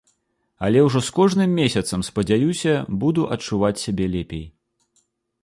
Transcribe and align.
Але 0.67 0.79
ўжо 0.85 1.01
з 1.07 1.13
кожным 1.17 1.53
месяцам, 1.61 2.05
спадзяюся, 2.09 2.73
буду 3.05 3.27
адчуваць 3.37 3.73
сябе 3.85 4.05
лепей. 4.17 4.45